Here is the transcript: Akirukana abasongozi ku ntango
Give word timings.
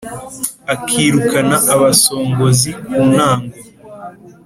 Akirukana 0.73 1.57
abasongozi 1.73 2.69
ku 2.83 2.97
ntango 3.11 3.57